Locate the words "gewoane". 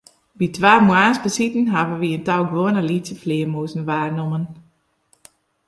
2.49-2.81